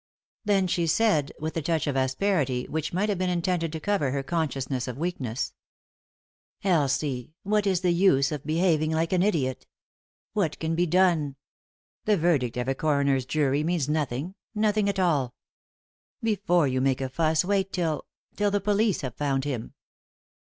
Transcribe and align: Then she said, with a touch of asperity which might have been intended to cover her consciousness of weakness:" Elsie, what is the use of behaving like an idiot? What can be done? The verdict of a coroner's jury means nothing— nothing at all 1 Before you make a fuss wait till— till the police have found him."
Then 0.45 0.65
she 0.65 0.87
said, 0.87 1.31
with 1.39 1.55
a 1.57 1.61
touch 1.61 1.85
of 1.85 1.95
asperity 1.95 2.65
which 2.67 2.91
might 2.91 3.07
have 3.07 3.19
been 3.19 3.29
intended 3.29 3.71
to 3.73 3.79
cover 3.79 4.09
her 4.09 4.23
consciousness 4.23 4.87
of 4.87 4.97
weakness:" 4.97 5.53
Elsie, 6.63 7.35
what 7.43 7.67
is 7.67 7.81
the 7.81 7.91
use 7.93 8.31
of 8.31 8.43
behaving 8.43 8.89
like 8.89 9.13
an 9.13 9.21
idiot? 9.21 9.67
What 10.33 10.57
can 10.57 10.73
be 10.73 10.87
done? 10.87 11.35
The 12.05 12.17
verdict 12.17 12.57
of 12.57 12.67
a 12.67 12.73
coroner's 12.73 13.27
jury 13.27 13.63
means 13.63 13.87
nothing— 13.87 14.33
nothing 14.55 14.89
at 14.89 14.97
all 14.97 15.35
1 16.21 16.31
Before 16.33 16.67
you 16.67 16.81
make 16.81 16.99
a 16.99 17.07
fuss 17.07 17.45
wait 17.45 17.71
till— 17.71 18.07
till 18.37 18.49
the 18.49 18.59
police 18.59 19.01
have 19.01 19.13
found 19.13 19.43
him." 19.43 19.75